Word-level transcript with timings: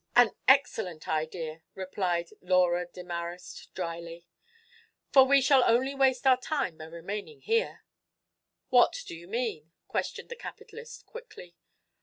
"An 0.15 0.31
excellent 0.47 1.07
idea," 1.07 1.61
replied 1.75 2.29
Lawyer 2.41 2.85
Demarest, 2.91 3.71
dryly, 3.75 4.25
"for 5.11 5.25
we 5.25 5.41
shall 5.41 5.63
only 5.63 5.93
waste 5.93 6.25
our 6.25 6.41
time 6.41 6.75
by 6.79 6.85
remaining 6.85 7.41
here." 7.41 7.83
"What 8.69 9.03
do 9.05 9.13
you 9.13 9.27
mean?" 9.27 9.73
questioned 9.87 10.29
the 10.29 10.35
capitalist, 10.35 11.05
quickly. 11.05 11.55